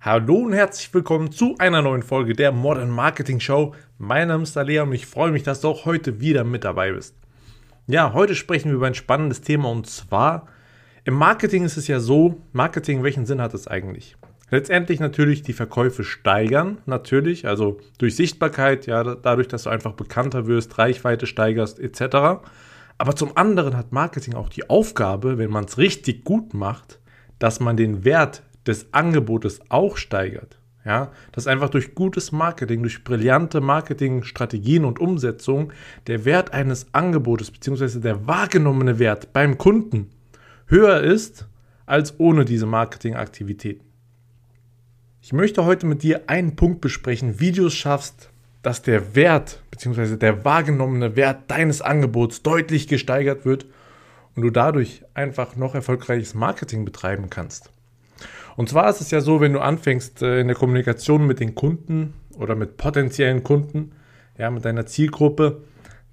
[0.00, 3.74] Hallo und herzlich willkommen zu einer neuen Folge der Modern Marketing Show.
[3.98, 6.92] Mein Name ist Alea und ich freue mich, dass du auch heute wieder mit dabei
[6.92, 7.16] bist.
[7.88, 10.46] Ja, heute sprechen wir über ein spannendes Thema und zwar
[11.04, 14.16] im Marketing ist es ja so, Marketing, welchen Sinn hat es eigentlich?
[14.50, 20.46] Letztendlich natürlich die Verkäufe steigern, natürlich, also durch Sichtbarkeit, ja, dadurch, dass du einfach bekannter
[20.46, 22.44] wirst, Reichweite steigerst, etc.
[22.98, 27.00] Aber zum anderen hat Marketing auch die Aufgabe, wenn man es richtig gut macht,
[27.38, 30.58] dass man den Wert des Angebotes auch steigert.
[30.84, 35.72] Ja, dass einfach durch gutes Marketing, durch brillante Marketingstrategien und Umsetzung
[36.06, 37.98] der Wert eines Angebotes bzw.
[37.98, 40.10] der wahrgenommene Wert beim Kunden
[40.66, 41.48] höher ist
[41.86, 43.84] als ohne diese Marketingaktivitäten.
[45.20, 48.30] Ich möchte heute mit dir einen Punkt besprechen, wie du es schaffst,
[48.62, 50.16] dass der Wert bzw.
[50.16, 53.66] der wahrgenommene Wert deines Angebots deutlich gesteigert wird
[54.36, 57.72] und du dadurch einfach noch erfolgreiches Marketing betreiben kannst.
[58.56, 61.54] Und zwar ist es ja so, wenn du anfängst äh, in der Kommunikation mit den
[61.54, 63.92] Kunden oder mit potenziellen Kunden,
[64.38, 65.62] ja, mit deiner Zielgruppe,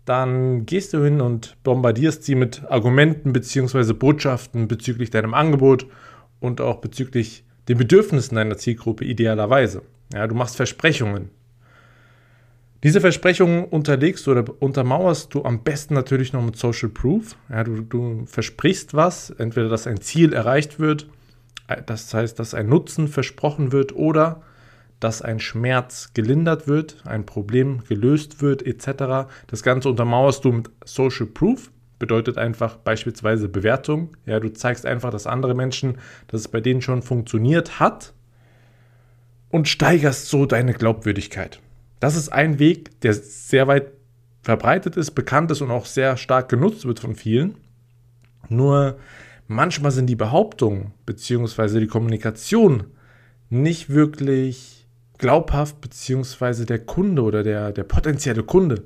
[0.05, 3.93] dann gehst du hin und bombardierst sie mit Argumenten bzw.
[3.93, 5.87] Botschaften bezüglich deinem Angebot
[6.41, 9.81] und auch bezüglich den Bedürfnissen deiner Zielgruppe idealerweise.
[10.13, 11.29] Ja, du machst Versprechungen.
[12.83, 17.37] Diese Versprechungen unterlegst du oder untermauerst du am besten natürlich noch mit Social Proof.
[17.49, 21.07] Ja, du, du versprichst was, entweder dass ein Ziel erreicht wird
[21.75, 24.41] das heißt, dass ein Nutzen versprochen wird oder
[24.99, 29.29] dass ein Schmerz gelindert wird, ein Problem gelöst wird, etc.
[29.47, 34.15] Das Ganze untermauerst du mit Social Proof, bedeutet einfach beispielsweise Bewertung.
[34.25, 38.13] Ja, du zeigst einfach, dass andere Menschen, dass es bei denen schon funktioniert hat
[39.49, 41.59] und steigerst so deine Glaubwürdigkeit.
[41.99, 43.91] Das ist ein Weg, der sehr weit
[44.41, 47.55] verbreitet ist, bekannt ist und auch sehr stark genutzt wird von vielen.
[48.49, 48.97] Nur
[49.53, 51.79] manchmal sind die Behauptungen bzw.
[51.79, 52.85] die Kommunikation
[53.49, 54.87] nicht wirklich
[55.17, 56.65] glaubhaft, bzw.
[56.65, 58.83] der Kunde oder der, der potenzielle Kunde,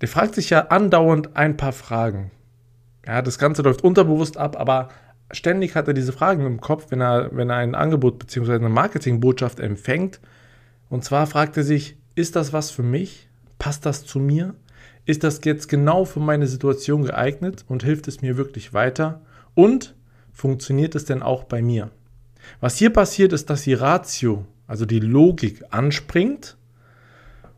[0.00, 2.30] der fragt sich ja andauernd ein paar Fragen.
[3.06, 4.88] Ja, das Ganze läuft unterbewusst ab, aber
[5.30, 8.54] ständig hat er diese Fragen im Kopf, wenn er, wenn er ein Angebot bzw.
[8.54, 10.20] eine Marketingbotschaft empfängt.
[10.88, 13.28] Und zwar fragt er sich, ist das was für mich?
[13.58, 14.54] Passt das zu mir?
[15.08, 19.22] Ist das jetzt genau für meine Situation geeignet und hilft es mir wirklich weiter?
[19.54, 19.94] Und
[20.34, 21.88] funktioniert es denn auch bei mir?
[22.60, 26.58] Was hier passiert, ist, dass die Ratio, also die Logik, anspringt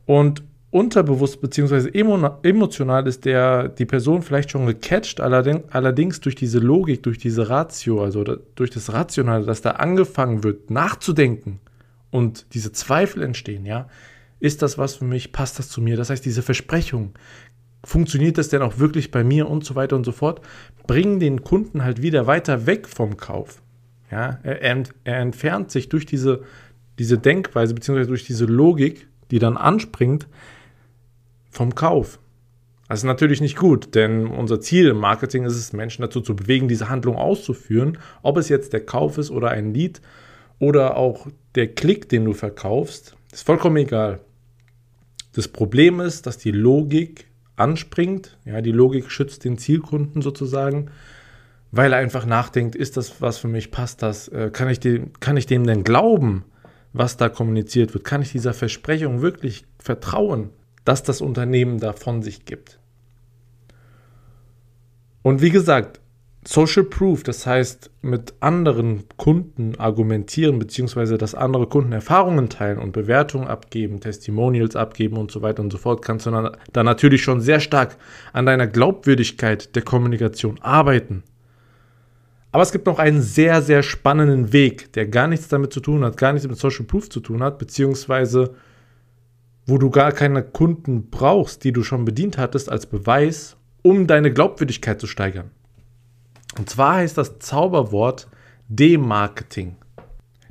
[0.06, 1.90] und unterbewusst bzw.
[2.44, 8.04] emotional ist der, die Person vielleicht schon gecatcht, allerdings, durch diese Logik, durch diese Ratio,
[8.04, 8.22] also
[8.54, 11.58] durch das Rationale, dass da angefangen wird, nachzudenken
[12.12, 13.88] und diese Zweifel entstehen, ja,
[14.40, 15.32] ist das was für mich?
[15.32, 15.96] Passt das zu mir?
[15.96, 17.14] Das heißt, diese Versprechung,
[17.84, 20.40] funktioniert das denn auch wirklich bei mir und so weiter und so fort,
[20.86, 23.62] bringen den Kunden halt wieder weiter weg vom Kauf.
[24.10, 26.42] Ja, er, ent, er entfernt sich durch diese,
[26.98, 28.06] diese Denkweise bzw.
[28.06, 30.26] durch diese Logik, die dann anspringt,
[31.50, 32.18] vom Kauf.
[32.88, 36.34] Das ist natürlich nicht gut, denn unser Ziel im Marketing ist es, Menschen dazu zu
[36.34, 40.00] bewegen, diese Handlung auszuführen, ob es jetzt der Kauf ist oder ein Lied
[40.58, 44.20] oder auch der Klick, den du verkaufst, ist vollkommen egal.
[45.32, 47.26] Das Problem ist, dass die Logik
[47.56, 50.90] anspringt, ja, die Logik schützt den Zielkunden sozusagen,
[51.72, 55.12] weil er einfach nachdenkt, ist das was für mich, passt das, äh, kann, ich dem,
[55.20, 56.44] kann ich dem denn glauben,
[56.92, 60.50] was da kommuniziert wird, kann ich dieser Versprechung wirklich vertrauen,
[60.84, 62.80] dass das Unternehmen da von sich gibt.
[65.22, 65.99] Und wie gesagt,
[66.46, 72.92] Social Proof, das heißt mit anderen Kunden argumentieren, beziehungsweise dass andere Kunden Erfahrungen teilen und
[72.92, 77.42] Bewertungen abgeben, Testimonials abgeben und so weiter und so fort, kannst du dann, natürlich schon
[77.42, 77.98] sehr stark
[78.32, 81.24] an deiner Glaubwürdigkeit der Kommunikation arbeiten.
[82.52, 86.04] Aber es gibt noch einen sehr, sehr spannenden Weg, der gar nichts damit zu tun
[86.04, 88.54] hat, gar nichts mit Social Proof zu tun hat, beziehungsweise
[89.66, 94.32] wo du gar keine Kunden brauchst, die du schon bedient hattest als Beweis, um deine
[94.32, 95.50] Glaubwürdigkeit zu steigern.
[96.58, 98.28] Und zwar heißt das Zauberwort
[98.68, 99.76] Demarketing.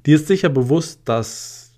[0.05, 1.73] Dir ist sicher bewusst, dass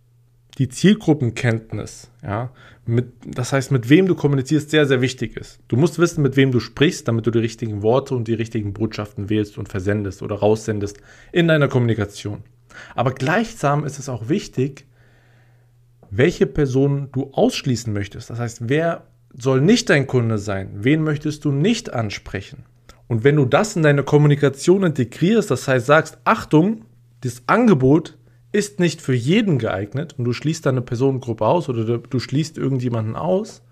[0.57, 2.51] die Zielgruppenkenntnis, ja,
[2.85, 5.59] mit, das heißt, mit wem du kommunizierst, sehr, sehr wichtig ist.
[5.67, 8.73] Du musst wissen, mit wem du sprichst, damit du die richtigen Worte und die richtigen
[8.73, 10.97] Botschaften wählst und versendest oder raussendest
[11.31, 12.43] in deiner Kommunikation.
[12.95, 14.85] Aber gleichsam ist es auch wichtig,
[16.09, 18.29] welche Person du ausschließen möchtest.
[18.29, 20.69] Das heißt, wer soll nicht dein Kunde sein?
[20.73, 22.65] Wen möchtest du nicht ansprechen?
[23.11, 26.85] Und wenn du das in deine Kommunikation integrierst, das heißt, sagst, Achtung,
[27.19, 28.17] das Angebot
[28.53, 33.17] ist nicht für jeden geeignet und du schließt deine Personengruppe aus oder du schließt irgendjemanden
[33.17, 33.63] aus,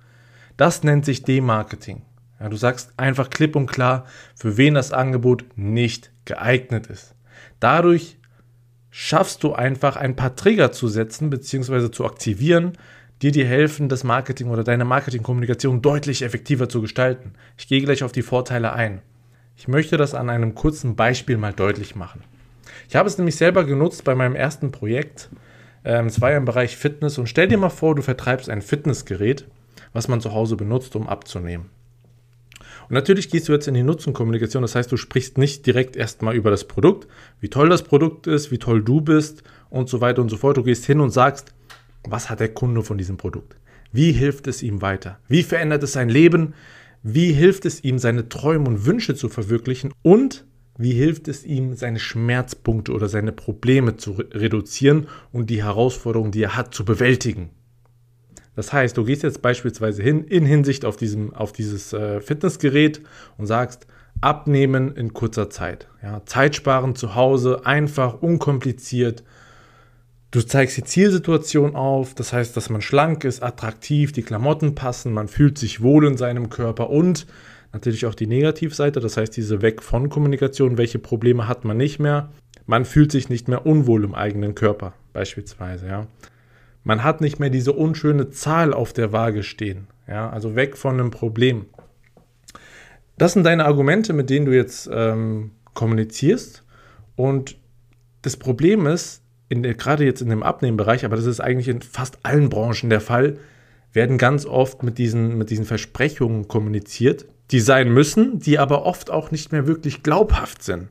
[0.57, 2.01] das nennt sich Demarketing.
[2.37, 4.03] Ja, du sagst einfach klipp und klar,
[4.35, 7.15] für wen das Angebot nicht geeignet ist.
[7.61, 8.17] Dadurch
[8.89, 11.91] schaffst du einfach ein paar Trigger zu setzen bzw.
[11.91, 12.73] zu aktivieren,
[13.21, 17.35] die dir helfen, das Marketing oder deine Marketingkommunikation deutlich effektiver zu gestalten.
[17.57, 19.01] Ich gehe gleich auf die Vorteile ein.
[19.59, 22.23] Ich möchte das an einem kurzen Beispiel mal deutlich machen.
[22.87, 25.29] Ich habe es nämlich selber genutzt bei meinem ersten Projekt.
[25.83, 28.61] Ähm, es war ja im Bereich Fitness und stell dir mal vor, du vertreibst ein
[28.61, 29.49] Fitnessgerät,
[29.91, 31.65] was man zu Hause benutzt, um abzunehmen.
[32.87, 36.35] Und natürlich gehst du jetzt in die Nutzenkommunikation, das heißt, du sprichst nicht direkt erstmal
[36.35, 37.09] über das Produkt,
[37.41, 40.55] wie toll das Produkt ist, wie toll du bist und so weiter und so fort.
[40.55, 41.53] Du gehst hin und sagst,
[42.05, 43.57] was hat der Kunde von diesem Produkt?
[43.91, 45.19] Wie hilft es ihm weiter?
[45.27, 46.53] Wie verändert es sein Leben?
[47.03, 49.93] Wie hilft es ihm, seine Träume und Wünsche zu verwirklichen?
[50.01, 50.45] Und
[50.77, 56.43] wie hilft es ihm, seine Schmerzpunkte oder seine Probleme zu reduzieren und die Herausforderungen, die
[56.43, 57.49] er hat, zu bewältigen?
[58.55, 63.01] Das heißt, du gehst jetzt beispielsweise hin in Hinsicht auf, diesem, auf dieses äh, Fitnessgerät
[63.37, 63.87] und sagst,
[64.21, 65.87] abnehmen in kurzer Zeit.
[66.03, 69.23] Ja, Zeit sparen zu Hause, einfach, unkompliziert.
[70.31, 75.11] Du zeigst die Zielsituation auf, das heißt, dass man schlank ist, attraktiv, die Klamotten passen,
[75.11, 77.25] man fühlt sich wohl in seinem Körper und
[77.73, 81.99] natürlich auch die Negativseite, das heißt diese Weg von Kommunikation, welche Probleme hat man nicht
[81.99, 82.29] mehr.
[82.67, 86.07] Man fühlt sich nicht mehr unwohl im eigenen Körper, beispielsweise, ja.
[86.83, 89.87] Man hat nicht mehr diese unschöne Zahl auf der Waage stehen.
[90.07, 91.65] Ja, also weg von einem Problem.
[93.17, 96.63] Das sind deine Argumente, mit denen du jetzt ähm, kommunizierst.
[97.15, 97.57] Und
[98.21, 102.19] das Problem ist, der, gerade jetzt in dem Abnehmbereich, aber das ist eigentlich in fast
[102.23, 103.37] allen Branchen der Fall,
[103.91, 109.09] werden ganz oft mit diesen, mit diesen Versprechungen kommuniziert, die sein müssen, die aber oft
[109.09, 110.89] auch nicht mehr wirklich glaubhaft sind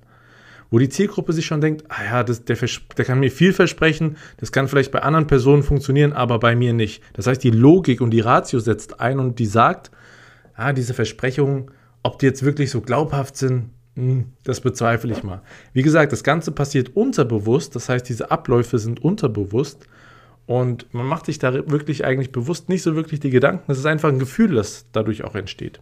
[0.71, 2.57] wo die Zielgruppe sich schon denkt, ah ja, das, der,
[2.97, 6.73] der kann mir viel versprechen, das kann vielleicht bei anderen Personen funktionieren, aber bei mir
[6.73, 7.03] nicht.
[7.15, 9.91] Das heißt, die Logik und die Ratio setzt ein und die sagt,
[10.55, 11.71] ah, diese Versprechungen,
[12.03, 13.71] ob die jetzt wirklich so glaubhaft sind,
[14.45, 15.43] das bezweifle ich mal.
[15.73, 19.87] Wie gesagt, das Ganze passiert unterbewusst, das heißt, diese Abläufe sind unterbewusst
[20.47, 23.71] und man macht sich da wirklich eigentlich bewusst nicht so wirklich die Gedanken.
[23.71, 25.81] Es ist einfach ein Gefühl, das dadurch auch entsteht.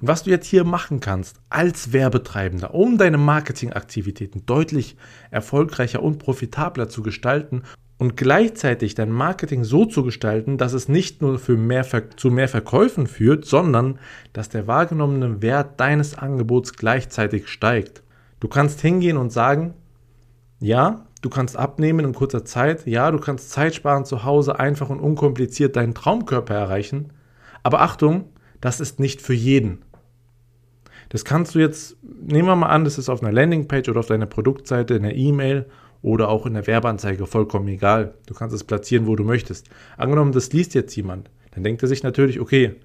[0.00, 4.96] Und was du jetzt hier machen kannst als Werbetreibender, um deine Marketingaktivitäten deutlich
[5.30, 7.62] erfolgreicher und profitabler zu gestalten
[7.98, 11.86] und gleichzeitig dein Marketing so zu gestalten, dass es nicht nur für mehr
[12.16, 13.98] zu mehr Verkäufen führt, sondern
[14.32, 18.02] dass der wahrgenommene Wert deines Angebots gleichzeitig steigt.
[18.40, 19.74] Du kannst hingehen und sagen,
[20.58, 24.90] ja, du kannst abnehmen in kurzer Zeit, ja, du kannst Zeit sparen zu Hause, einfach
[24.90, 27.12] und unkompliziert deinen Traumkörper erreichen,
[27.62, 28.24] aber Achtung,
[28.60, 29.84] das ist nicht für jeden.
[31.08, 34.06] Das kannst du jetzt, nehmen wir mal an, das ist auf einer Landingpage oder auf
[34.06, 35.66] deiner Produktseite, in der E-Mail
[36.02, 38.14] oder auch in der Werbeanzeige, vollkommen egal.
[38.26, 39.68] Du kannst es platzieren, wo du möchtest.
[39.96, 42.76] Angenommen, das liest jetzt jemand, dann denkt er sich natürlich, okay,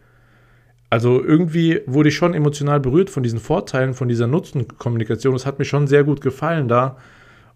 [0.90, 5.36] also irgendwie wurde ich schon emotional berührt von diesen Vorteilen, von dieser Nutzenkommunikation.
[5.36, 6.98] Es hat mir schon sehr gut gefallen da.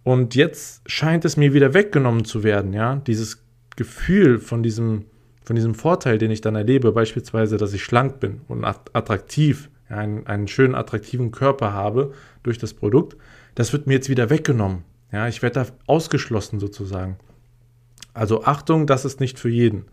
[0.04, 2.96] Und jetzt scheint es mir wieder weggenommen zu werden, ja.
[2.96, 3.44] Dieses
[3.78, 5.06] Gefühl von diesem,
[5.44, 9.98] von diesem Vorteil, den ich dann erlebe, beispielsweise, dass ich schlank bin und attraktiv, ja,
[9.98, 12.14] einen, einen schönen, attraktiven Körper habe
[12.44, 13.16] durch das Produkt,
[13.56, 14.84] das wird mir jetzt wieder weggenommen.
[15.12, 17.18] Ja, ich werde da ausgeschlossen sozusagen.
[18.14, 19.86] Also Achtung, das ist nicht für jeden.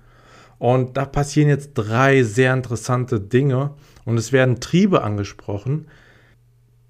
[0.59, 3.75] Und da passieren jetzt drei sehr interessante Dinge
[4.05, 5.87] und es werden Triebe angesprochen,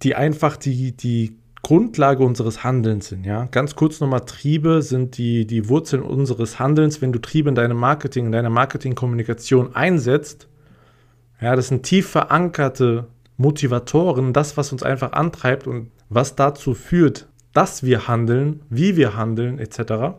[0.02, 3.26] die einfach die, die Grundlage unseres Handelns sind.
[3.26, 3.44] Ja?
[3.50, 7.02] Ganz kurz nochmal, Triebe sind die, die Wurzeln unseres Handelns.
[7.02, 10.49] Wenn du Triebe in deinem Marketing, in deiner Marketingkommunikation einsetzt,
[11.40, 13.06] ja, das sind tief verankerte
[13.37, 19.16] Motivatoren, das, was uns einfach antreibt und was dazu führt, dass wir handeln, wie wir
[19.16, 20.14] handeln, etc.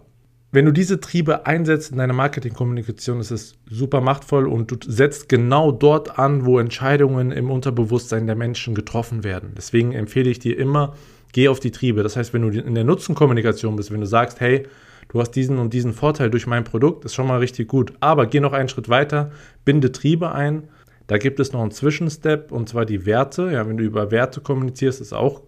[0.51, 5.29] Wenn du diese Triebe einsetzt in deiner Marketingkommunikation, ist es super machtvoll und du setzt
[5.29, 9.53] genau dort an, wo Entscheidungen im Unterbewusstsein der Menschen getroffen werden.
[9.55, 10.95] Deswegen empfehle ich dir immer,
[11.31, 12.03] geh auf die Triebe.
[12.03, 14.67] Das heißt, wenn du in der Nutzenkommunikation bist, wenn du sagst, hey,
[15.07, 17.93] du hast diesen und diesen Vorteil durch mein Produkt, ist schon mal richtig gut.
[18.01, 19.31] Aber geh noch einen Schritt weiter,
[19.63, 20.67] binde Triebe ein.
[21.07, 23.49] Da gibt es noch einen Zwischenstep und zwar die Werte.
[23.49, 25.41] Ja, wenn du über Werte kommunizierst, ist auch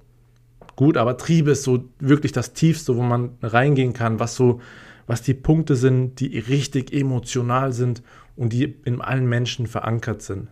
[0.82, 4.62] gut, aber Triebe ist so wirklich das Tiefste, wo man reingehen kann, was so,
[5.06, 8.02] was die Punkte sind, die richtig emotional sind
[8.36, 10.48] und die in allen Menschen verankert sind.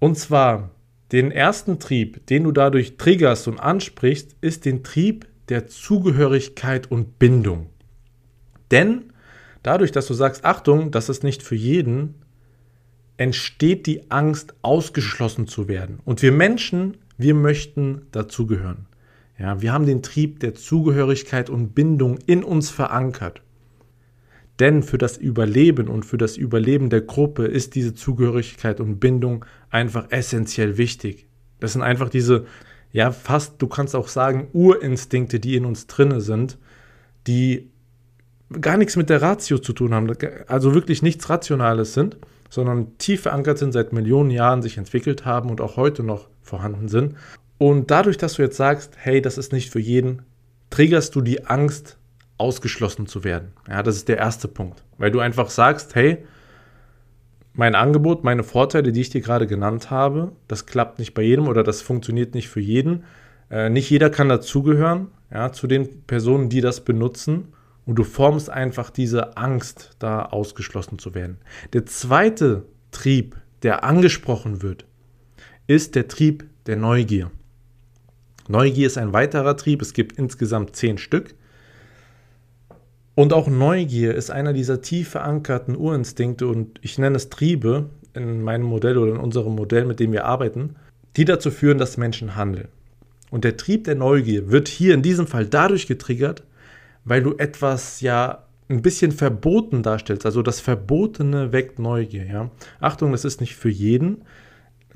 [0.00, 0.68] Und zwar
[1.12, 7.18] den ersten Trieb, den du dadurch triggerst und ansprichst, ist den Trieb der Zugehörigkeit und
[7.18, 7.70] Bindung.
[8.70, 9.14] Denn
[9.62, 12.16] dadurch, dass du sagst, Achtung, das ist nicht für jeden,
[13.16, 16.00] entsteht die Angst, ausgeschlossen zu werden.
[16.04, 18.89] Und wir Menschen, wir möchten dazugehören.
[19.40, 23.40] Ja, wir haben den Trieb der Zugehörigkeit und Bindung in uns verankert.
[24.58, 29.46] Denn für das Überleben und für das Überleben der Gruppe ist diese Zugehörigkeit und Bindung
[29.70, 31.26] einfach essentiell wichtig.
[31.58, 32.44] Das sind einfach diese,
[32.92, 36.58] ja, fast, du kannst auch sagen, Urinstinkte, die in uns drinne sind,
[37.26, 37.70] die
[38.60, 40.12] gar nichts mit der Ratio zu tun haben,
[40.48, 42.18] also wirklich nichts Rationales sind,
[42.50, 46.88] sondern tief verankert sind, seit Millionen Jahren sich entwickelt haben und auch heute noch vorhanden
[46.88, 47.14] sind.
[47.62, 50.22] Und dadurch, dass du jetzt sagst, hey, das ist nicht für jeden,
[50.70, 51.98] triggerst du die Angst,
[52.38, 53.52] ausgeschlossen zu werden.
[53.68, 54.82] Ja, das ist der erste Punkt.
[54.96, 56.24] Weil du einfach sagst, hey,
[57.52, 61.48] mein Angebot, meine Vorteile, die ich dir gerade genannt habe, das klappt nicht bei jedem
[61.48, 63.04] oder das funktioniert nicht für jeden.
[63.50, 67.48] Äh, nicht jeder kann dazugehören, ja, zu den Personen, die das benutzen.
[67.84, 71.36] Und du formst einfach diese Angst, da ausgeschlossen zu werden.
[71.74, 74.86] Der zweite Trieb, der angesprochen wird,
[75.66, 77.30] ist der Trieb der Neugier.
[78.50, 79.80] Neugier ist ein weiterer Trieb.
[79.80, 81.34] Es gibt insgesamt zehn Stück.
[83.14, 88.42] Und auch Neugier ist einer dieser tief verankerten Urinstinkte und ich nenne es Triebe in
[88.42, 90.76] meinem Modell oder in unserem Modell, mit dem wir arbeiten,
[91.16, 92.68] die dazu führen, dass Menschen handeln.
[93.30, 96.42] Und der Trieb der Neugier wird hier in diesem Fall dadurch getriggert,
[97.04, 100.26] weil du etwas ja ein bisschen verboten darstellst.
[100.26, 102.24] Also das Verbotene weckt Neugier.
[102.24, 102.50] Ja?
[102.80, 104.22] Achtung, das ist nicht für jeden.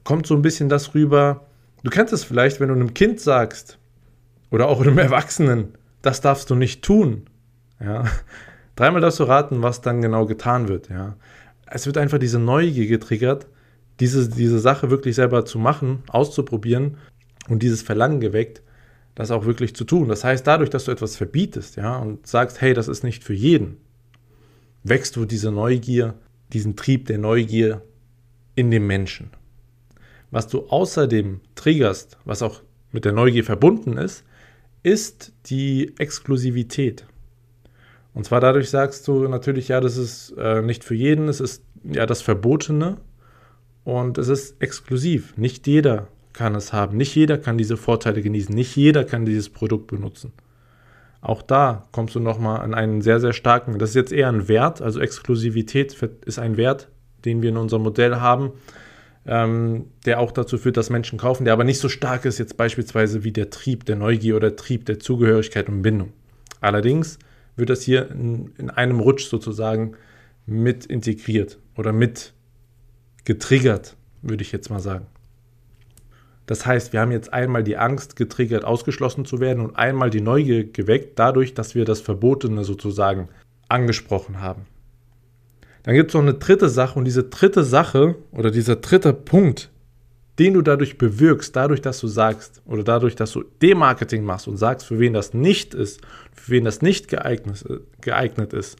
[0.03, 1.47] Kommt so ein bisschen das rüber.
[1.85, 3.79] Du kennst es vielleicht, wenn du einem Kind sagst
[4.51, 7.27] oder auch einem Erwachsenen, das darfst du nicht tun.
[7.79, 8.05] Ja?
[8.75, 10.89] Dreimal darfst du raten, was dann genau getan wird.
[10.89, 11.17] Ja?
[11.67, 13.47] Es wird einfach diese Neugier getriggert,
[14.01, 16.97] diese, diese Sache wirklich selber zu machen, auszuprobieren
[17.51, 18.63] und dieses Verlangen geweckt,
[19.15, 20.09] das auch wirklich zu tun.
[20.09, 23.35] Das heißt, dadurch, dass du etwas verbietest, ja, und sagst, hey, das ist nicht für
[23.35, 23.77] jeden,
[24.85, 26.15] wächst du diese Neugier,
[26.55, 27.83] diesen Trieb der Neugier
[28.55, 29.31] in dem Menschen.
[30.35, 32.61] Was du außerdem triggerst, was auch
[32.91, 34.25] mit der Neugier verbunden ist,
[34.83, 37.07] ist die Exklusivität.
[38.15, 41.63] Und zwar dadurch sagst du natürlich, ja, das ist äh, nicht für jeden, es ist
[41.85, 42.97] ja das Verbotene
[43.85, 45.37] und es ist exklusiv.
[45.37, 49.51] Nicht jeder kann es haben, nicht jeder kann diese Vorteile genießen, nicht jeder kann dieses
[49.51, 50.33] Produkt benutzen.
[51.21, 54.49] Auch da kommst du nochmal an einen sehr, sehr starken, das ist jetzt eher ein
[54.49, 55.93] Wert, also Exklusivität
[56.27, 56.89] ist ein Wert,
[57.25, 58.51] den wir in unserem Modell haben,
[59.27, 62.57] ähm, der auch dazu führt, dass Menschen kaufen, der aber nicht so stark ist jetzt
[62.57, 66.13] beispielsweise wie der Trieb der Neugier oder Trieb der Zugehörigkeit und Bindung.
[66.61, 67.19] Allerdings
[67.57, 69.97] wird das hier in, in einem Rutsch sozusagen
[70.47, 72.35] mit integriert oder mit
[73.25, 75.07] getriggert, würde ich jetzt mal sagen.
[76.47, 80.21] Das heißt, wir haben jetzt einmal die Angst getriggert, ausgeschlossen zu werden und einmal die
[80.21, 83.29] Neugier geweckt, dadurch, dass wir das Verbotene sozusagen
[83.69, 84.67] angesprochen haben.
[85.85, 89.71] Dann gibt es noch eine dritte Sache und diese dritte Sache oder dieser dritte Punkt,
[90.39, 94.57] den du dadurch bewirkst, dadurch, dass du sagst oder dadurch, dass du Demarketing machst und
[94.57, 96.01] sagst, für wen das nicht ist,
[96.33, 97.65] für wen das nicht geeignet,
[98.01, 98.77] geeignet ist.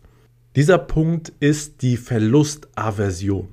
[0.57, 3.49] Dieser Punkt ist die Verlustaversion.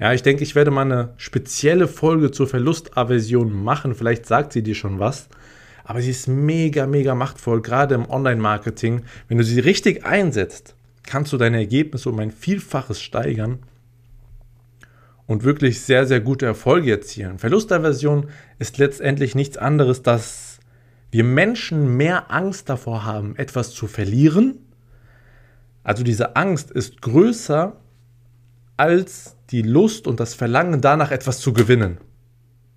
[0.00, 3.94] Ja, ich denke, ich werde mal eine spezielle Folge zur Verlustaversion machen.
[3.94, 5.28] Vielleicht sagt sie dir schon was.
[5.84, 9.02] Aber sie ist mega, mega machtvoll, gerade im Online-Marketing.
[9.26, 10.74] Wenn du sie richtig einsetzt,
[11.04, 13.60] kannst du deine Ergebnisse um ein Vielfaches steigern
[15.26, 17.38] und wirklich sehr, sehr gute Erfolge erzielen.
[17.38, 18.28] Verlustaversion
[18.58, 20.58] ist letztendlich nichts anderes, dass
[21.10, 24.58] wir Menschen mehr Angst davor haben, etwas zu verlieren.
[25.82, 27.76] Also diese Angst ist größer
[28.76, 31.98] als die Lust und das Verlangen danach etwas zu gewinnen.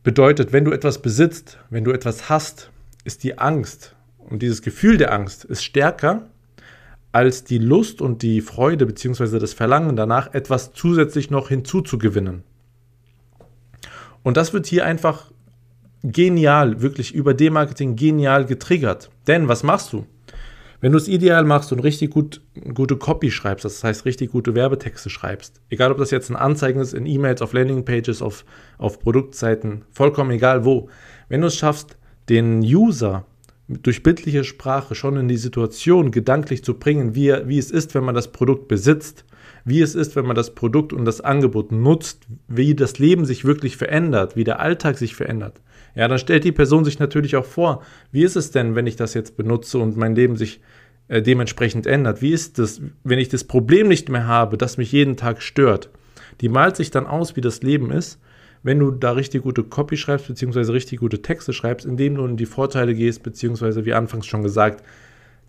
[0.03, 2.71] Bedeutet, wenn du etwas besitzt, wenn du etwas hast,
[3.03, 6.30] ist die Angst und dieses Gefühl der Angst ist stärker
[7.11, 9.39] als die Lust und die Freude bzw.
[9.39, 12.43] das Verlangen danach, etwas zusätzlich noch hinzuzugewinnen.
[14.23, 15.31] Und das wird hier einfach
[16.03, 19.09] genial, wirklich über Demarketing genial getriggert.
[19.27, 20.05] Denn was machst du?
[20.79, 22.41] Wenn du es ideal machst und richtig gut,
[22.73, 26.79] gute Copy schreibst, das heißt richtig gute Werbetexte schreibst, egal ob das jetzt ein Anzeigen
[26.79, 28.45] ist, in E-Mails, auf Landingpages, auf,
[28.79, 30.89] auf Produktseiten, vollkommen egal wo,
[31.29, 31.97] wenn du es schaffst,
[32.29, 33.27] den User
[33.83, 38.03] durch bildliche Sprache schon in die Situation gedanklich zu bringen, wie, wie es ist, wenn
[38.03, 39.25] man das Produkt besitzt,
[39.65, 43.45] wie es ist, wenn man das Produkt und das Angebot nutzt, wie das Leben sich
[43.45, 45.61] wirklich verändert, wie der Alltag sich verändert.
[45.95, 48.95] Ja, dann stellt die Person sich natürlich auch vor, wie ist es denn, wenn ich
[48.95, 50.61] das jetzt benutze und mein Leben sich
[51.07, 52.21] äh, dementsprechend ändert?
[52.21, 55.89] Wie ist es, wenn ich das Problem nicht mehr habe, das mich jeden Tag stört?
[56.39, 58.19] Die malt sich dann aus, wie das Leben ist
[58.63, 62.37] wenn du da richtig gute Copy schreibst, beziehungsweise richtig gute Texte schreibst, indem du in
[62.37, 64.83] die Vorteile gehst, beziehungsweise wie anfangs schon gesagt,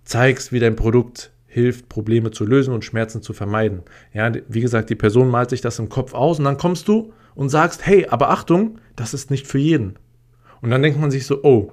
[0.04, 3.82] zeigst, wie dein Produkt hilft, Probleme zu lösen und Schmerzen zu vermeiden.
[4.14, 7.12] Ja, wie gesagt, die Person malt sich das im Kopf aus und dann kommst du
[7.34, 9.98] und sagst, hey, aber Achtung, das ist nicht für jeden.
[10.62, 11.72] Und dann denkt man sich so, oh,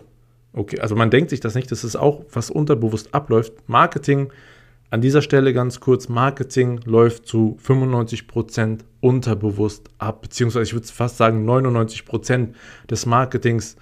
[0.51, 3.53] okay, also man denkt sich das nicht, das ist auch, was unterbewusst abläuft.
[3.67, 4.31] Marketing
[4.91, 11.17] an dieser Stelle ganz kurz, Marketing läuft zu 95% unterbewusst ab, beziehungsweise ich würde fast
[11.17, 12.49] sagen 99%
[12.89, 13.75] des Marketings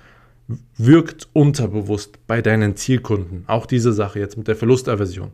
[0.77, 3.43] wirkt unterbewusst bei deinen Zielkunden.
[3.47, 5.31] Auch diese Sache jetzt mit der Verlustaversion.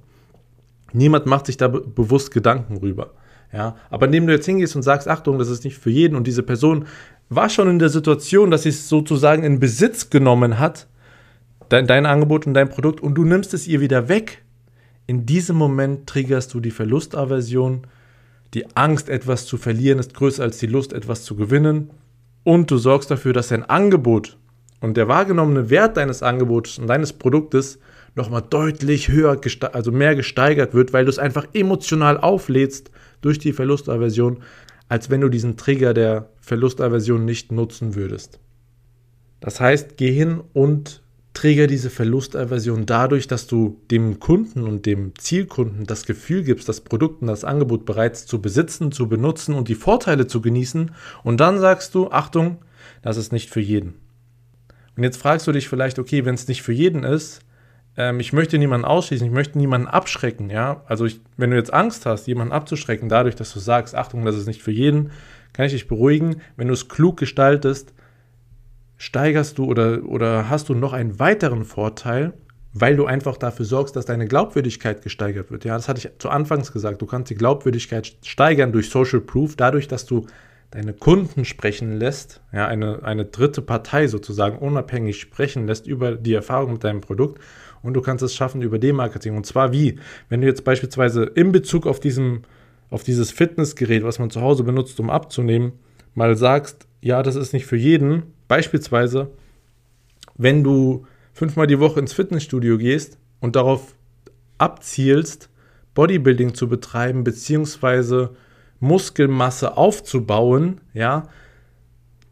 [0.92, 3.12] Niemand macht sich da be bewusst Gedanken rüber.
[3.52, 6.26] Ja, aber indem du jetzt hingehst und sagst, Achtung, das ist nicht für jeden und
[6.26, 6.86] diese Person
[7.30, 10.88] war schon in der Situation, dass sie es sozusagen in Besitz genommen hat,
[11.70, 14.44] dein, dein Angebot und dein Produkt, und du nimmst es ihr wieder weg,
[15.06, 17.88] in diesem Moment triggerst du die Verlustaversion.
[18.54, 21.90] Die Angst, etwas zu verlieren, ist größer als die Lust, etwas zu gewinnen.
[22.44, 24.38] Und du sorgst dafür, dass dein Angebot
[24.80, 27.80] und der wahrgenommene Wert deines Angebots und deines Produktes
[28.16, 29.40] nochmal deutlich höher,
[29.72, 32.92] also mehr gesteigert wird, weil du es einfach emotional auflädst
[33.22, 34.44] durch die Verlustaversion,
[34.90, 38.40] als wenn du diesen Trigger der Verlustaversion nicht nutzen würdest.
[39.40, 41.03] Das heißt, geh hin und
[41.44, 46.80] trigger diese Verlustaversion dadurch, dass du dem Kunden und dem Zielkunden das Gefühl gibst, das
[46.80, 50.92] Produkt und das Angebot bereits zu besitzen, zu benutzen und die Vorteile zu genießen.
[51.22, 52.60] Und dann sagst du, Achtung,
[53.02, 53.96] das ist nicht für jeden.
[54.96, 57.42] Und jetzt fragst du dich vielleicht, okay, wenn es nicht für jeden ist,
[57.98, 60.84] ähm, ich möchte niemanden ausschließen, ich möchte niemanden abschrecken, ja.
[60.86, 64.38] Also ich, wenn du jetzt Angst hast, jemanden abzuschrecken, dadurch, dass du sagst, Achtung, das
[64.38, 65.12] ist nicht für jeden,
[65.52, 67.94] kann ich dich beruhigen, wenn du es klug gestaltest,
[69.04, 72.32] steigerst du oder, oder hast du noch einen weiteren Vorteil,
[72.72, 75.66] weil du einfach dafür sorgst, dass deine Glaubwürdigkeit gesteigert wird.
[75.66, 77.02] Ja, das hatte ich zu Anfangs gesagt.
[77.02, 80.26] Du kannst die Glaubwürdigkeit steigern durch Social Proof, dadurch, dass du
[80.72, 86.34] deine Kunden sprechen lässt, ja, eine, eine dritte Partei sozusagen unabhängig sprechen lässt über die
[86.34, 87.42] Erfahrung mit deinem Produkt
[87.84, 89.36] und du kannst es schaffen über D-Marketing.
[89.36, 90.00] Und zwar wie?
[90.30, 92.44] Wenn du jetzt beispielsweise in Bezug auf, diesem,
[92.90, 95.74] auf dieses Fitnessgerät, was man zu Hause benutzt, um abzunehmen,
[96.16, 98.24] mal sagst, ja, das ist nicht für jeden.
[98.54, 99.32] Beispielsweise,
[100.36, 103.96] wenn du fünfmal die Woche ins Fitnessstudio gehst und darauf
[104.60, 105.50] abzielst,
[105.96, 108.36] Bodybuilding zu betreiben, beziehungsweise
[108.80, 111.30] Muskelmasse aufzubauen, ja,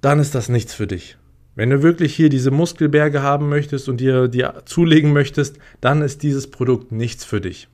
[0.01, 1.17] dann ist das nichts für dich.
[1.55, 6.21] Wenn du wirklich hier diese Muskelberge haben möchtest und dir, dir zulegen möchtest, dann ist
[6.21, 7.67] dieses Produkt nichts für dich.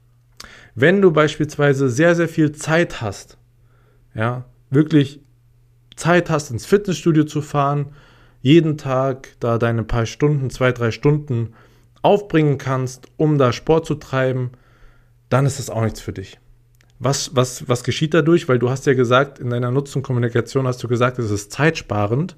[0.73, 3.37] Wenn du beispielsweise sehr, sehr viel Zeit hast,
[4.15, 5.19] ja, wirklich
[5.97, 7.87] Zeit hast, ins Fitnessstudio zu fahren,
[8.41, 11.53] jeden Tag da deine paar Stunden, zwei, drei Stunden
[12.01, 14.51] aufbringen kannst, um da Sport zu treiben,
[15.29, 16.39] dann ist das auch nichts für dich.
[16.99, 18.47] Was, was, was geschieht dadurch?
[18.47, 22.37] Weil du hast ja gesagt, in deiner Nutzenkommunikation hast du gesagt, es ist zeitsparend.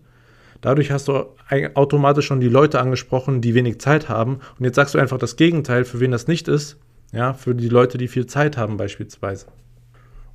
[0.62, 1.36] Dadurch hast du
[1.76, 4.40] automatisch schon die Leute angesprochen, die wenig Zeit haben.
[4.58, 6.78] Und jetzt sagst du einfach das Gegenteil, für wen das nicht ist.
[7.14, 9.48] Ja, für die Leute, die viel Zeit haben beispielsweise.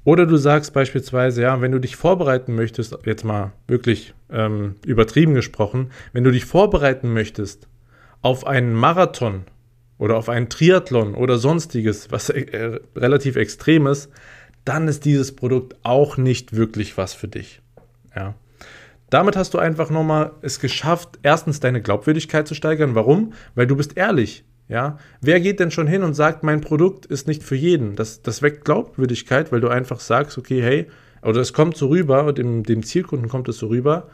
[0.04, 5.34] Oder du sagst beispielsweise, ja, wenn du dich vorbereiten möchtest, jetzt mal wirklich ähm, übertrieben
[5.34, 7.68] gesprochen, wenn du dich vorbereiten möchtest
[8.20, 9.44] auf einen Marathon
[9.98, 14.10] oder auf einen Triathlon oder sonstiges, was äh, relativ extrem ist,
[14.64, 17.62] dann ist dieses Produkt auch nicht wirklich was für dich.
[18.14, 18.34] Ja.
[19.10, 22.94] Damit hast du einfach nochmal es geschafft, erstens deine Glaubwürdigkeit zu steigern.
[22.94, 23.32] Warum?
[23.54, 24.44] Weil du bist ehrlich.
[24.68, 27.96] Ja, wer geht denn schon hin und sagt, mein Produkt ist nicht für jeden?
[27.96, 30.86] Das, das weckt Glaubwürdigkeit, weil du einfach sagst, okay, hey,
[31.22, 34.08] oder es kommt so rüber, und dem, dem Zielkunden kommt es so rüber,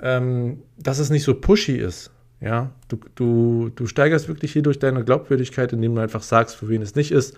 [0.00, 2.10] ähm, dass es nicht so pushy ist.
[2.40, 6.68] Ja, du, du, du steigerst wirklich hier durch deine Glaubwürdigkeit, indem du einfach sagst, für
[6.68, 7.36] wen es nicht ist.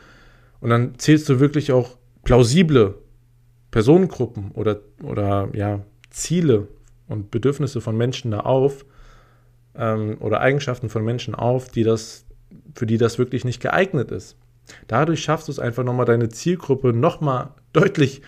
[0.61, 2.97] Und dann zählst du wirklich auch plausible
[3.71, 6.69] Personengruppen oder, oder ja, Ziele
[7.09, 8.85] und Bedürfnisse von Menschen da auf
[9.75, 12.27] ähm, oder Eigenschaften von Menschen auf, die das,
[12.75, 14.37] für die das wirklich nicht geeignet ist.
[14.87, 18.23] Dadurch schaffst du es einfach nochmal, deine Zielgruppe nochmal deutlich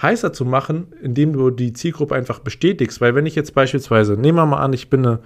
[0.00, 3.00] heißer zu machen, indem du die Zielgruppe einfach bestätigst.
[3.00, 5.20] Weil wenn ich jetzt beispielsweise, nehmen wir mal an, ich bin eine,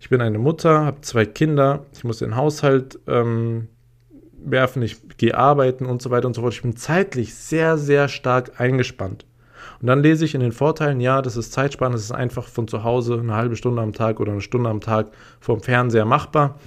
[0.00, 3.68] ich bin eine Mutter, habe zwei Kinder, ich muss den Haushalt ähm,
[4.44, 6.54] werfen, ich gehe arbeiten und so weiter und so fort.
[6.54, 9.26] Ich bin zeitlich sehr, sehr stark eingespannt.
[9.80, 12.68] Und dann lese ich in den Vorteilen, ja, das ist zeitsparend, das ist einfach von
[12.68, 15.08] zu Hause eine halbe Stunde am Tag oder eine Stunde am Tag
[15.40, 16.58] vom Fernseher machbar.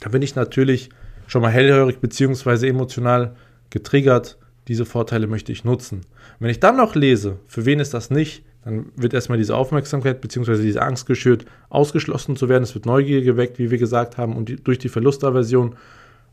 [0.00, 0.90] Da bin ich natürlich
[1.26, 2.68] schon mal hellhörig bzw.
[2.68, 3.34] emotional
[3.70, 4.38] getriggert.
[4.68, 6.02] Diese Vorteile möchte ich nutzen.
[6.40, 10.20] Wenn ich dann noch lese, für wen ist das nicht, dann wird erstmal diese Aufmerksamkeit
[10.20, 10.62] bzw.
[10.62, 12.64] diese Angst geschürt, ausgeschlossen zu werden.
[12.64, 15.74] Es wird Neugier geweckt, wie wir gesagt haben, und die, durch die Verlustaversion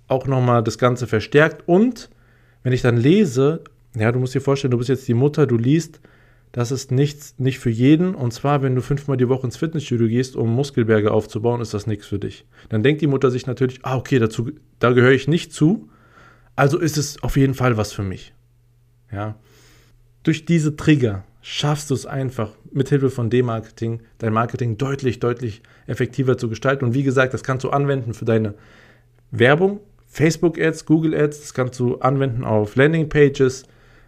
[0.07, 1.63] auch nochmal das Ganze verstärkt.
[1.67, 2.09] Und
[2.63, 3.61] wenn ich dann lese,
[3.95, 6.01] ja, du musst dir vorstellen, du bist jetzt die Mutter, du liest,
[6.55, 8.15] das ist nichts, nicht für jeden.
[8.15, 11.85] Und zwar, wenn du fünfmal die Woche ins Fitnessstudio gehst, um Muskelberge aufzubauen, ist das
[11.85, 12.45] nichts für dich.
[12.69, 15.89] Dann denkt die Mutter sich natürlich, ah, okay, dazu, da gehöre ich nicht zu.
[16.55, 18.33] Also ist es auf jeden Fall was für mich.
[19.11, 19.35] Ja.
[20.23, 26.37] Durch diese Trigger schaffst du es einfach, mithilfe von D-Marketing, dein Marketing deutlich, deutlich effektiver
[26.37, 26.85] zu gestalten.
[26.85, 28.53] Und wie gesagt, das kannst du anwenden für deine
[29.29, 33.65] Werbung, Facebook-Ads, Google-Ads, das kannst du anwenden auf Landing-Pages,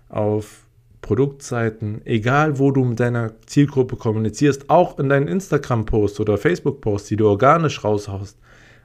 [0.07, 0.66] auf
[1.01, 7.15] Produktseiten, egal wo du mit deiner Zielgruppe kommunizierst, auch in deinen Instagram-Posts oder Facebook-Posts, die
[7.15, 8.38] du organisch raushaust,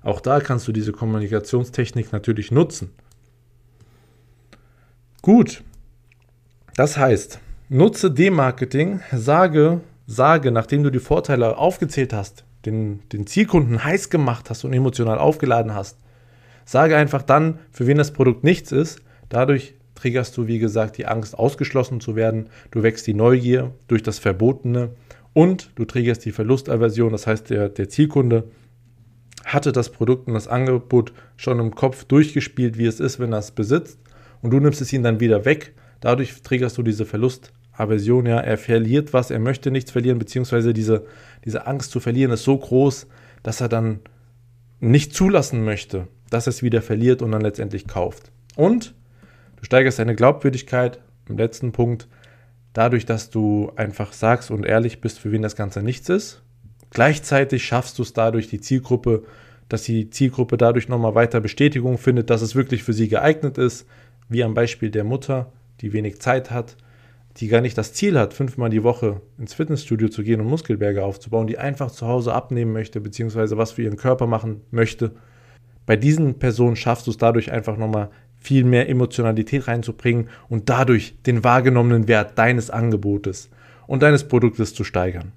[0.02, 2.90] auch da kannst du diese Kommunikationstechnik natürlich nutzen.
[5.22, 5.62] Gut,
[6.76, 13.84] das heißt, nutze Demarketing, sage, sage, nachdem du die Vorteile aufgezählt hast, den, den Zielkunden
[13.84, 15.98] heiß gemacht hast und emotional aufgeladen hast,
[16.64, 19.00] sage einfach dann, für wen das Produkt nichts ist.
[19.28, 22.48] Dadurch triggerst du, wie gesagt, die Angst, ausgeschlossen zu werden.
[22.72, 24.90] Du wächst die Neugier durch das Verbotene
[25.32, 27.12] und du triggerst die Verlustaversion.
[27.12, 28.44] Das heißt, der, der Zielkunde
[29.44, 33.38] hatte das Produkt und das Angebot schon im Kopf durchgespielt, wie es ist, wenn er
[33.38, 34.00] es besitzt.
[34.40, 35.72] Und du nimmst es ihm dann wieder weg.
[36.00, 38.26] Dadurch triggerst du diese Verlustaversion.
[38.26, 41.06] Ja, er verliert was, er möchte nichts verlieren, beziehungsweise diese,
[41.44, 43.06] diese Angst zu verlieren ist so groß,
[43.44, 44.00] dass er dann
[44.80, 48.32] nicht zulassen möchte, dass er es wieder verliert und dann letztendlich kauft.
[48.56, 48.94] Und
[49.62, 50.98] du steigerst deine Glaubwürdigkeit
[51.28, 52.08] im letzten Punkt
[52.72, 56.42] dadurch, dass du einfach sagst und ehrlich bist, für wen das Ganze nichts ist.
[56.90, 59.22] Gleichzeitig schaffst du es dadurch, die Zielgruppe,
[59.68, 63.86] dass die Zielgruppe dadurch nochmal weiter Bestätigung findet, dass es wirklich für sie geeignet ist,
[64.28, 66.76] wie am Beispiel der Mutter, die wenig Zeit hat,
[67.38, 71.04] die gar nicht das Ziel hat, fünfmal die Woche ins Fitnessstudio zu gehen und Muskelberge
[71.04, 75.12] aufzubauen, die einfach zu Hause abnehmen möchte, beziehungsweise was für ihren Körper machen möchte.
[75.86, 78.10] Bei diesen Personen schaffst du es dadurch einfach nochmal
[78.42, 83.50] viel mehr Emotionalität reinzubringen und dadurch den wahrgenommenen Wert deines Angebotes
[83.86, 85.32] und deines Produktes zu steigern.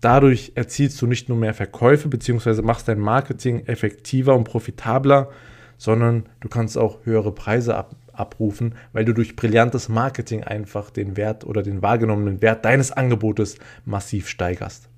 [0.00, 2.62] Dadurch erzielst du nicht nur mehr Verkäufe bzw.
[2.62, 5.28] machst dein Marketing effektiver und profitabler,
[5.76, 11.16] sondern du kannst auch höhere Preise ab, abrufen, weil du durch brillantes Marketing einfach den
[11.16, 14.88] Wert oder den wahrgenommenen Wert deines Angebotes massiv steigerst.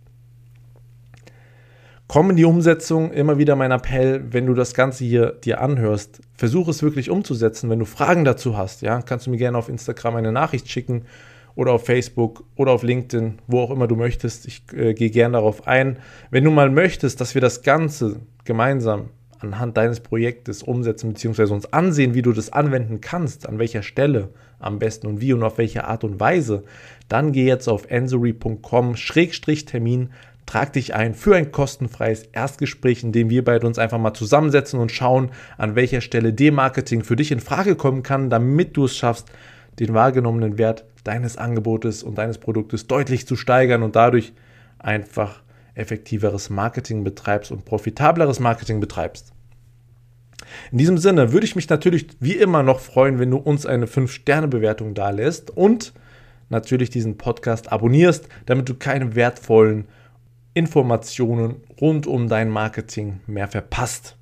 [2.09, 6.21] Komm in die Umsetzung, immer wieder mein Appell, wenn du das Ganze hier dir anhörst,
[6.35, 7.71] versuch es wirklich umzusetzen.
[7.71, 11.07] Wenn du Fragen dazu hast, ja, kannst du mir gerne auf Instagram eine Nachricht schicken
[11.55, 14.47] oder auf Facebook oder auf LinkedIn, wo auch immer du möchtest.
[14.47, 15.99] Ich äh, gehe gerne darauf ein.
[16.31, 19.09] Wenn du mal möchtest, dass wir das Ganze gemeinsam
[19.43, 21.53] anhand deines Projektes umsetzen bzw.
[21.53, 25.43] uns ansehen, wie du das anwenden kannst, an welcher Stelle am besten und wie und
[25.43, 26.62] auf welche Art und Weise,
[27.09, 30.11] dann geh jetzt auf ensory.com-termin,
[30.53, 34.79] trag dich ein für ein kostenfreies Erstgespräch, in dem wir beide uns einfach mal zusammensetzen
[34.81, 38.95] und schauen, an welcher Stelle D-Marketing für dich in Frage kommen kann, damit du es
[38.95, 39.31] schaffst,
[39.79, 44.35] den wahrgenommenen Wert deines Angebotes und deines Produktes deutlich zu steigern und dadurch
[44.79, 45.43] einfach
[45.75, 49.33] effektiveres Marketing betreibst und profitableres Marketing betreibst.
[50.71, 53.87] In diesem Sinne würde ich mich natürlich wie immer noch freuen, wenn du uns eine
[53.87, 55.95] 5-Sterne-Bewertung da lässt und
[56.51, 59.87] natürlich diesen Podcast abonnierst, damit du keine wertvollen
[60.55, 64.17] Informationen rund um dein Marketing mehr verpasst.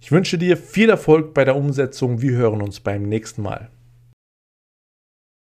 [0.00, 2.20] Ich wünsche dir viel Erfolg bei der Umsetzung.
[2.22, 3.70] Wir hören uns beim nächsten Mal.